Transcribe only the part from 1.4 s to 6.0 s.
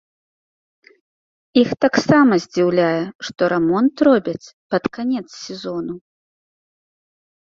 Іх таксама здзіўляе, што рамонт робяць пад канец сезону.